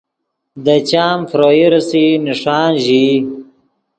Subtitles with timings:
[0.63, 3.15] دے چام فروئی ریسئی نݰان ژیئی